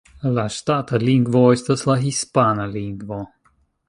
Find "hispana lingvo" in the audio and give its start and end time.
2.05-3.21